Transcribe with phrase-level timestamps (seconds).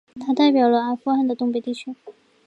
[0.19, 1.93] 他代表了阿富汗的东北地区。